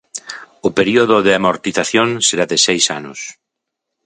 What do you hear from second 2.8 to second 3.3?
anos.